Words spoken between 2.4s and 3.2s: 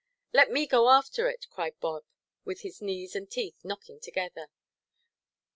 with his knees